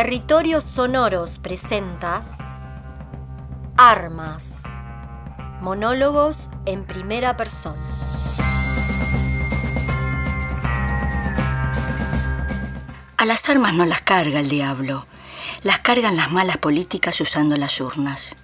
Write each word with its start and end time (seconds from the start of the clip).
Territorios 0.00 0.62
Sonoros 0.62 1.38
presenta 1.38 2.22
Armas. 3.76 4.62
Monólogos 5.60 6.50
en 6.66 6.84
primera 6.84 7.36
persona. 7.36 7.82
A 13.16 13.24
las 13.24 13.48
armas 13.48 13.74
no 13.74 13.86
las 13.86 14.02
carga 14.02 14.38
el 14.38 14.48
diablo, 14.48 15.08
las 15.64 15.80
cargan 15.80 16.16
las 16.16 16.30
malas 16.30 16.58
políticas 16.58 17.20
usando 17.20 17.56
las 17.56 17.80
urnas. 17.80 18.36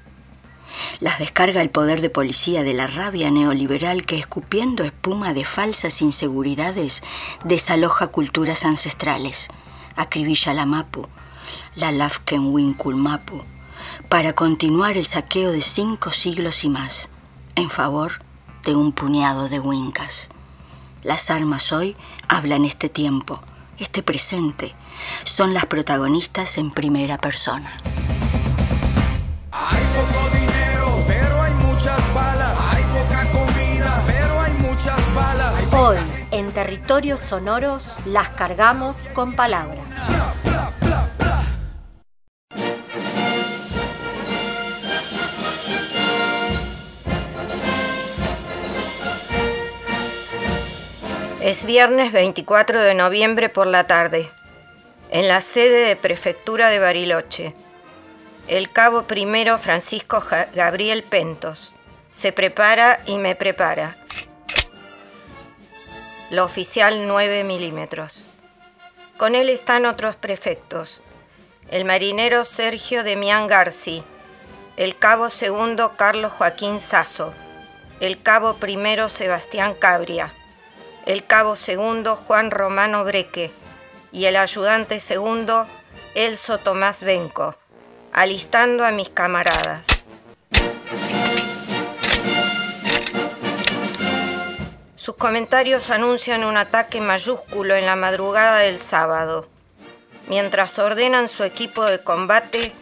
Las 0.99 1.21
descarga 1.21 1.63
el 1.63 1.71
poder 1.71 2.01
de 2.01 2.11
policía 2.11 2.65
de 2.65 2.75
la 2.75 2.89
rabia 2.89 3.31
neoliberal 3.31 4.05
que 4.07 4.19
escupiendo 4.19 4.83
espuma 4.83 5.33
de 5.35 5.45
falsas 5.45 6.03
inseguridades 6.03 7.01
desaloja 7.45 8.09
culturas 8.09 8.65
ancestrales, 8.65 9.47
acribilla 9.95 10.53
la 10.53 10.67
Mapu, 10.67 11.07
la 11.75 11.93
Lafkenwinkulmapu, 11.93 13.43
para 14.09 14.33
continuar 14.33 14.97
el 14.97 15.07
saqueo 15.07 15.53
de 15.53 15.63
cinco 15.63 16.13
siglos 16.13 16.65
y 16.65 16.69
más, 16.69 17.09
en 17.55 17.71
favor 17.71 18.23
de 18.65 18.75
un 18.75 18.93
puñado 18.93 19.49
de 19.49 19.61
wincas. 19.61 20.31
Las 21.03 21.31
armas 21.31 21.73
hoy 21.73 21.97
hablan 22.29 22.65
este 22.65 22.89
tiempo, 22.89 23.41
este 23.79 24.03
presente, 24.03 24.75
son 25.25 25.55
las 25.55 25.67
protagonistas 25.67 26.59
en 26.59 26.71
primera 26.71 27.19
persona. 27.19 27.77
Hay 29.53 29.83
poco 29.95 30.35
dinero, 30.35 31.05
pero 31.07 31.43
hay 31.43 31.53
muchas 31.55 32.15
balas. 32.15 32.61
Hay 32.71 32.83
poca 32.85 33.31
comida, 33.31 34.03
pero 34.07 34.41
hay 34.41 34.53
muchas 34.55 35.15
balas. 35.15 35.73
Hoy, 35.73 35.99
en 36.31 36.51
Territorios 36.53 37.21
Sonoros, 37.21 37.95
las 38.07 38.31
cargamos 38.31 38.97
con 39.15 39.35
palabras. 39.35 39.89
Es 51.55 51.67
viernes 51.67 52.11
24 52.11 52.83
de 52.83 52.95
noviembre 52.95 53.49
por 53.49 53.69
la 53.69 53.87
tarde, 53.87 54.29
en 55.13 55.29
la 55.29 55.41
sede 55.41 55.87
de 55.87 55.95
Prefectura 55.95 56.69
de 56.69 56.81
Bariloche. 56.81 57.55
El 58.49 58.73
cabo 58.73 59.05
primero 59.05 59.57
Francisco 59.59 60.21
Gabriel 60.53 61.05
Pentos 61.05 61.73
se 62.11 62.33
prepara 62.33 63.03
y 63.07 63.19
me 63.19 63.37
prepara. 63.37 63.97
La 66.31 66.43
oficial 66.43 67.07
9 67.07 67.45
milímetros. 67.45 68.27
Con 69.17 69.37
él 69.37 69.49
están 69.49 69.87
otros 69.87 70.17
prefectos. 70.17 71.05
El 71.71 71.85
marinero 71.85 72.45
Sergio 72.45 73.05
Demián 73.05 73.47
Garci, 73.47 74.03
el 74.77 74.99
cabo 74.99 75.31
segundo 75.31 75.93
Carlos 75.97 76.33
Joaquín 76.33 76.81
Sasso, 76.81 77.33
el 78.01 78.21
cabo 78.21 78.55
primero 78.55 79.09
Sebastián 79.09 79.75
Cabria, 79.75 80.35
el 81.07 81.27
cabo 81.27 81.55
segundo 81.57 82.17
Juan 82.17 82.51
Romano 82.51 83.05
Breque 83.05 83.53
y 84.11 84.25
el 84.25 84.37
ayudante 84.37 85.01
segundo 85.01 85.67
Elso 86.15 86.59
Tomás 86.59 87.03
Benco, 87.03 87.57
alistando 88.13 88.85
a 88.85 88.91
mis 88.91 89.11
camaradas. 89.11 90.07
Sus 94.97 95.17
comentarios 95.17 95.91
anuncian 95.91 96.45
un 96.45 96.57
ataque 96.57 97.01
mayúsculo 97.01 97.75
en 97.75 97.85
la 97.85 97.97
madrugada 97.97 98.61
del 98.61 98.79
sábado. 98.79 99.49
Mientras 100.29 100.79
ordenan 100.79 101.29
su 101.29 101.45
equipo 101.45 101.85
de 101.85 102.03
combate, 102.03 102.73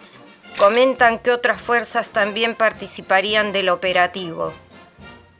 comentan 0.57 1.19
que 1.19 1.33
otras 1.33 1.61
fuerzas 1.61 2.11
también 2.11 2.55
participarían 2.55 3.51
del 3.53 3.71
operativo 3.71 4.53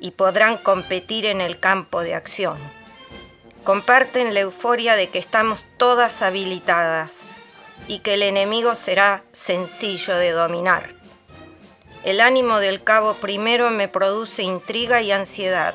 y 0.01 0.11
podrán 0.11 0.57
competir 0.57 1.27
en 1.27 1.41
el 1.41 1.61
campo 1.61 2.01
de 2.01 2.17
acción. 2.17 2.59
Comparten 3.65 4.35
la 4.35 4.41
euforia 4.41 4.97
de 4.97 5.09
que 5.11 5.21
estamos 5.21 5.65
todas 5.77 6.23
habilitadas 6.23 7.27
y 7.87 8.01
que 8.01 8.15
el 8.15 8.23
enemigo 8.25 8.75
será 8.75 9.23
sencillo 9.31 10.17
de 10.17 10.33
dominar. 10.33 10.91
El 12.03 12.21
ánimo 12.21 12.59
del 12.59 12.83
cabo 12.83 13.15
primero 13.15 13.71
me 13.71 13.87
produce 13.87 14.43
intriga 14.43 15.01
y 15.01 15.13
ansiedad, 15.13 15.75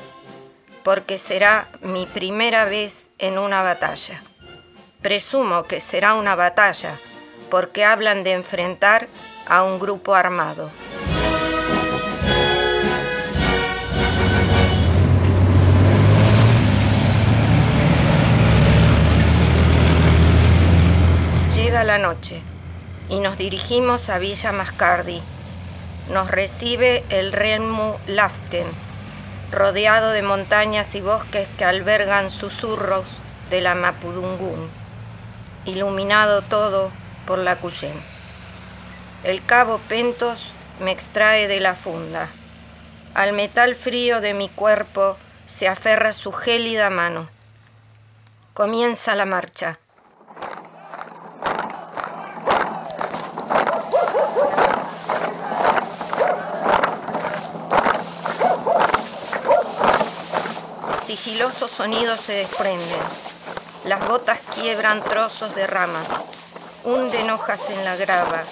porque 0.82 1.16
será 1.16 1.68
mi 1.80 2.04
primera 2.04 2.66
vez 2.66 3.08
en 3.16 3.38
una 3.38 3.62
batalla. 3.62 4.22
Presumo 5.00 5.62
que 5.62 5.80
será 5.80 6.12
una 6.12 6.34
batalla, 6.34 6.94
porque 7.48 7.86
hablan 7.86 8.22
de 8.22 8.32
enfrentar 8.32 9.08
a 9.46 9.62
un 9.62 9.78
grupo 9.78 10.14
armado. 10.14 10.70
La 21.84 21.96
noche 21.96 22.42
y 23.08 23.20
nos 23.20 23.38
dirigimos 23.38 24.10
a 24.10 24.18
Villa 24.18 24.50
Mascardi. 24.50 25.22
Nos 26.10 26.28
recibe 26.28 27.04
el 27.08 27.30
Renmu 27.30 27.94
Lafken, 28.08 28.66
rodeado 29.52 30.10
de 30.10 30.22
montañas 30.22 30.96
y 30.96 31.00
bosques 31.00 31.46
que 31.56 31.64
albergan 31.64 32.32
susurros 32.32 33.06
de 33.48 33.60
la 33.60 33.76
Mapudungún, 33.76 34.68
iluminado 35.66 36.42
todo 36.42 36.90
por 37.26 37.38
la 37.38 37.56
Cuyén. 37.56 37.94
El 39.22 39.44
cabo 39.44 39.78
Pentos 39.88 40.52
me 40.80 40.90
extrae 40.90 41.46
de 41.46 41.60
la 41.60 41.76
funda. 41.76 42.28
Al 43.14 43.32
metal 43.32 43.76
frío 43.76 44.20
de 44.20 44.34
mi 44.34 44.48
cuerpo 44.48 45.16
se 45.46 45.68
aferra 45.68 46.12
su 46.12 46.32
gélida 46.32 46.90
mano. 46.90 47.28
Comienza 48.52 49.14
la 49.14 49.26
marcha. 49.26 49.78
Sigilosos 61.38 61.70
sonidos 61.70 62.18
se 62.18 62.32
desprenden. 62.32 62.98
Las 63.84 64.08
gotas 64.08 64.40
quiebran 64.56 65.00
trozos 65.04 65.54
de 65.54 65.68
ramas, 65.68 66.08
hunden 66.82 67.30
hojas 67.30 67.60
en 67.70 67.84
la 67.84 67.94
grava 67.94 68.42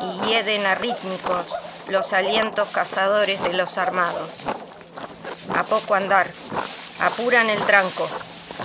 y 0.00 0.28
hieden 0.28 0.64
arrítmicos 0.64 1.48
los 1.88 2.12
alientos 2.12 2.68
cazadores 2.68 3.42
de 3.42 3.54
los 3.54 3.78
armados. 3.78 4.30
A 5.56 5.64
poco 5.64 5.96
andar, 5.96 6.28
apuran 7.00 7.50
el 7.50 7.58
tranco 7.62 8.08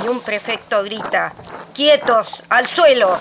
y 0.03 0.09
un 0.09 0.19
prefecto 0.19 0.83
grita, 0.83 1.33
¡Quietos! 1.73 2.43
¡Al 2.49 2.67
suelo! 2.67 3.19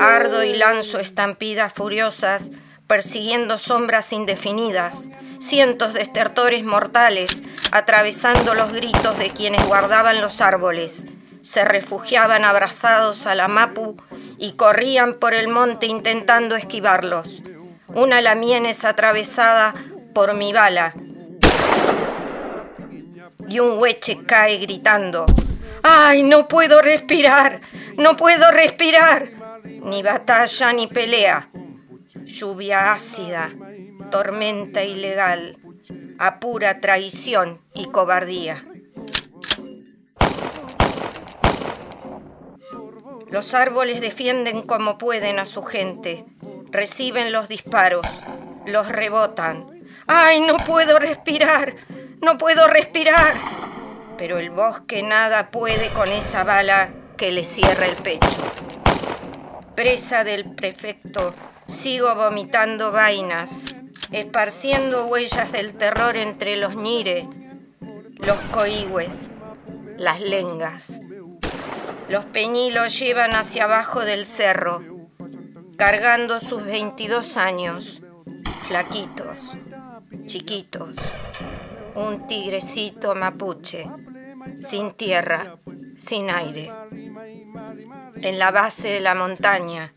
Ardo 0.00 0.44
y 0.44 0.54
lanzo 0.54 0.98
estampidas 1.00 1.72
furiosas, 1.72 2.50
persiguiendo 2.86 3.58
sombras 3.58 4.12
indefinidas, 4.12 5.08
cientos 5.40 5.92
de 5.92 6.02
estertores 6.02 6.62
mortales, 6.62 7.42
atravesando 7.72 8.54
los 8.54 8.72
gritos 8.72 9.18
de 9.18 9.30
quienes 9.30 9.66
guardaban 9.66 10.20
los 10.20 10.40
árboles. 10.40 11.04
Se 11.42 11.64
refugiaban 11.64 12.44
abrazados 12.44 13.26
a 13.26 13.34
la 13.34 13.48
Mapu 13.48 13.96
y 14.38 14.52
corrían 14.52 15.14
por 15.14 15.34
el 15.34 15.48
monte 15.48 15.86
intentando 15.86 16.54
esquivarlos. 16.54 17.42
Una 17.88 18.20
lamienes 18.20 18.84
atravesada 18.84 19.74
por 20.14 20.34
mi 20.34 20.52
bala. 20.52 20.94
Y 23.48 23.58
un 23.58 23.78
hueche 23.78 24.24
cae 24.24 24.58
gritando. 24.58 25.26
¡Ay, 25.82 26.22
no 26.22 26.48
puedo 26.48 26.82
respirar! 26.82 27.60
¡No 27.96 28.16
puedo 28.16 28.50
respirar! 28.50 29.30
Ni 29.64 30.02
batalla 30.02 30.72
ni 30.72 30.86
pelea. 30.86 31.48
Lluvia 32.24 32.92
ácida, 32.92 33.50
tormenta 34.10 34.84
ilegal, 34.84 35.58
a 36.18 36.38
pura 36.38 36.80
traición 36.80 37.60
y 37.74 37.86
cobardía. 37.86 38.64
Los 43.30 43.54
árboles 43.54 44.00
defienden 44.00 44.62
como 44.62 44.98
pueden 44.98 45.38
a 45.38 45.44
su 45.44 45.62
gente, 45.62 46.24
reciben 46.70 47.32
los 47.32 47.48
disparos, 47.48 48.06
los 48.66 48.88
rebotan. 48.88 49.66
¡Ay, 50.06 50.40
no 50.40 50.56
puedo 50.56 50.98
respirar! 50.98 51.74
¡No 52.20 52.36
puedo 52.36 52.66
respirar! 52.66 53.59
Pero 54.20 54.38
el 54.38 54.50
bosque 54.50 55.02
nada 55.02 55.50
puede 55.50 55.88
con 55.88 56.12
esa 56.12 56.44
bala 56.44 56.90
que 57.16 57.32
le 57.32 57.42
cierra 57.42 57.86
el 57.86 57.96
pecho. 57.96 58.52
Presa 59.74 60.24
del 60.24 60.44
prefecto, 60.54 61.34
sigo 61.66 62.14
vomitando 62.14 62.92
vainas, 62.92 63.74
esparciendo 64.12 65.06
huellas 65.06 65.50
del 65.52 65.72
terror 65.72 66.18
entre 66.18 66.58
los 66.58 66.76
ñires, 66.76 67.24
los 68.18 68.36
coigües, 68.52 69.30
las 69.96 70.20
lengas. 70.20 70.84
Los 72.10 72.26
peñilos 72.26 72.98
llevan 72.98 73.34
hacia 73.34 73.64
abajo 73.64 74.04
del 74.04 74.26
cerro, 74.26 74.84
cargando 75.78 76.40
sus 76.40 76.62
22 76.62 77.38
años, 77.38 78.02
flaquitos, 78.68 79.38
chiquitos, 80.26 80.90
un 81.94 82.26
tigrecito 82.26 83.14
mapuche, 83.14 83.86
sin 84.68 84.92
tierra, 84.92 85.58
sin 85.96 86.30
aire. 86.30 86.72
En 88.22 88.38
la 88.38 88.50
base 88.50 88.88
de 88.88 89.00
la 89.00 89.14
montaña, 89.14 89.92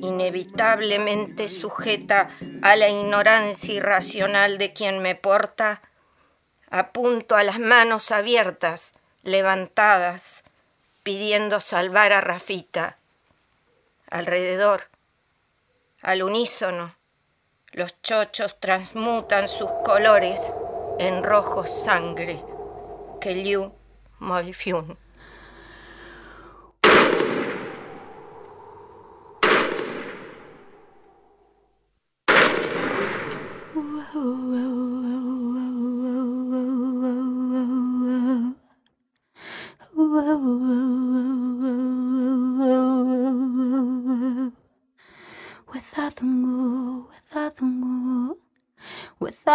inevitablemente 0.00 1.48
sujeta 1.48 2.30
a 2.62 2.76
la 2.76 2.88
ignorancia 2.88 3.74
irracional 3.74 4.58
de 4.58 4.72
quien 4.72 5.00
me 5.00 5.14
porta, 5.14 5.82
apunto 6.70 7.36
a 7.36 7.42
las 7.42 7.58
manos 7.58 8.12
abiertas, 8.12 8.92
levantadas, 9.22 10.44
pidiendo 11.02 11.60
salvar 11.60 12.12
a 12.12 12.20
Rafita. 12.20 12.98
Alrededor, 14.10 14.88
al 16.02 16.22
unísono, 16.22 16.94
los 17.72 18.00
chochos 18.02 18.58
transmutan 18.58 19.48
sus 19.48 19.70
colores 19.84 20.40
en 21.00 21.22
rojo 21.24 21.66
sangre 21.66 22.44
que 23.22 23.34
Liu 23.34 23.72
Molfiun. 24.18 24.98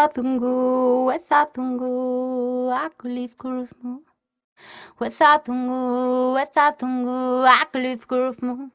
wethathungu 0.05 1.07
wethathungu 1.09 1.89
akulif 2.85 3.35
kurufmu. 3.41 3.93
Wethathungu 5.01 6.33
wethathungu 6.37 7.45
akulif 7.61 8.05
kurufmu. 8.05 8.69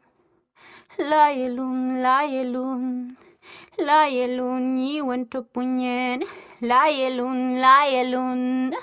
Layelun 0.98 2.02
layelun 2.02 3.14
layelun 3.78 4.76
yiwen 4.78 5.24
tupunyen 5.30 6.20
layelun 6.60 7.60
layelun 7.62 8.74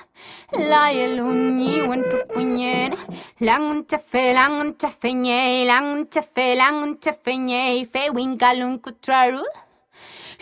layelun 0.72 1.60
yiwen 1.60 2.02
tupunyen 2.10 2.96
langun 3.42 3.84
tefe 3.84 4.34
langun 4.34 4.72
tefe 4.74 5.14
nye 5.14 5.66
langun 5.68 6.06
tefe 6.08 6.56
langun 6.56 6.96
tefe 6.96 7.38
nye 7.38 7.84
fe 7.86 8.10
wingalun 8.10 8.80
kutraru. 8.80 9.44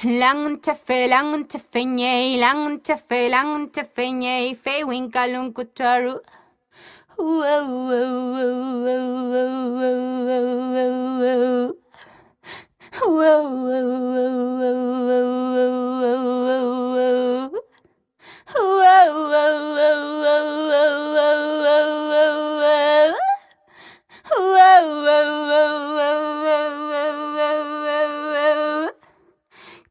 Lang 0.04 0.60
tefe, 0.60 1.08
lang 1.08 1.48
tefenye, 1.48 2.36
lang 2.38 2.82
tefe, 2.84 3.30
lang 3.30 3.72
tefenye, 3.72 4.54
fe 4.54 4.84
winkal 4.84 5.32
un 5.40 5.54
kutaru. 5.54 6.20
Ooh, 7.18 7.44
ooh, 7.44 7.92
ooh. 7.92 8.05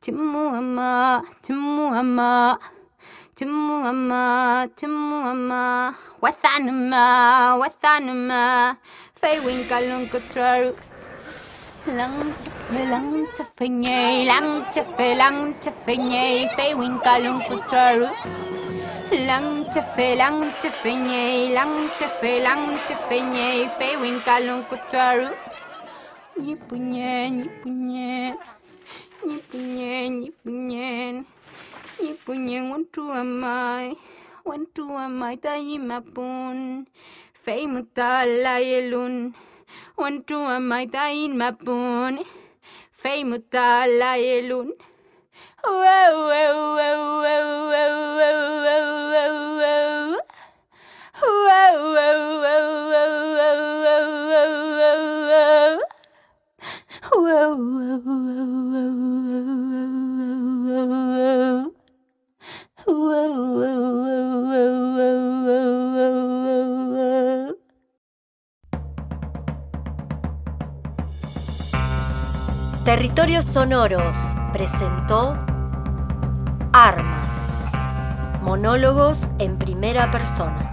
Timuama, 0.05 1.23
Timuama, 1.41 2.59
Timuama, 3.35 4.69
Timuama, 4.77 5.95
Wathanama, 6.21 7.56
Wathanama, 7.56 8.77
Fewin 9.17 9.65
Kalun 9.67 10.05
Kutraru. 10.12 10.77
Lăng 11.87 12.33
chắp 12.41 12.53
phê 12.69 12.85
lăng 12.85 13.25
chắp 13.35 13.47
phê 13.56 13.69
nhây 13.69 14.25
lăng 14.25 14.61
chắp 14.71 14.87
lăng 15.15 15.53
chắp 15.61 15.75
win 16.75 16.99
kalung 17.05 17.41
kutraru 17.49 18.07
lăng 19.11 19.65
chắp 19.75 19.85
phê 19.97 20.17
lăng 20.17 20.50
chắp 20.62 20.73
phê 20.73 20.95
nhây 20.95 21.50
lăng 21.50 21.89
chắp 22.00 22.11
lăng 22.23 22.77
win 24.00 24.21
kalung 24.25 24.62
kutraru 24.71 25.29
nhịp 26.37 26.59
nhẹ 26.71 28.33
nyipunye, 32.25 32.61
wantu 32.73 33.12
amai, 33.12 33.97
wantu 34.44 34.85
amai 34.99 35.37
tayi 35.37 35.79
mapun, 35.79 36.87
fei 37.35 37.67
mutala 37.67 38.59
yelun, 38.61 39.35
wantu 39.97 40.37
amai 40.56 40.87
tayi 40.87 41.29
mapun, 41.29 42.19
fei 42.93 43.25
mutala 43.25 44.17
yelun. 44.17 44.73
Wow, 45.65 46.15
wow, 46.31 46.56
wow, 46.76 47.00
wow, 47.25 47.44
wow, 47.73 47.97
wow, 48.17 48.41
wow, 48.65 48.88
wow, 49.12 49.37
wow. 49.61 50.21
Wow, 51.25 51.76
wow, 51.97 52.21
wow, 52.44 52.65
wow, 52.93 53.15
wow, 53.44 53.44
wow, 53.44 54.09
wow, 54.32 54.53
wow, 54.81 55.00
wow. 55.29 55.76
Whoa, 57.12 57.53
whoa, 57.55 57.99
whoa, 58.05 58.17
whoa, 58.17 58.88
whoa, 59.35 59.63
Territorios 72.85 73.47
Sonoros 73.47 74.14
presentó 74.53 75.38
Armas. 76.75 77.33
Monólogos 78.43 79.26
en 79.38 79.57
primera 79.57 80.11
persona. 80.11 80.63